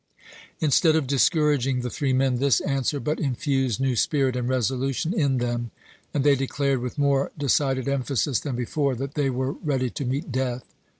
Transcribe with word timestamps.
Instead 0.59 0.95
of 0.95 1.05
discouraging 1.05 1.81
the 1.81 1.89
three 1.91 2.11
men, 2.11 2.37
this 2.39 2.59
answer 2.61 2.99
but 2.99 3.19
infused 3.19 3.79
new 3.79 3.95
spirit 3.95 4.35
and 4.35 4.49
resolution 4.49 5.13
in 5.13 5.37
them, 5.37 5.69
and 6.11 6.23
they 6.23 6.33
declared 6.35 6.79
with 6.79 6.97
more 6.97 7.31
decided 7.37 7.87
emphasis 7.87 8.39
than 8.39 8.55
before, 8.55 8.95
that 8.95 9.13
they 9.13 9.29
were 9.29 9.51
ready 9.51 9.91
to 9.91 10.03
meet 10.03 10.31
death. 10.31 10.63